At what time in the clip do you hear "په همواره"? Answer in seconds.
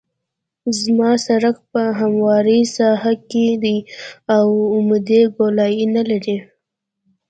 1.71-2.55